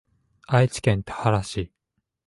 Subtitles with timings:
[0.47, 1.71] 愛知県田原市